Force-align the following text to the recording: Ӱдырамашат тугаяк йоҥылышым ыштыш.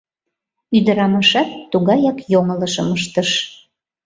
Ӱдырамашат 0.77 1.49
тугаяк 1.71 2.17
йоҥылышым 2.33 2.87
ыштыш. 2.97 3.29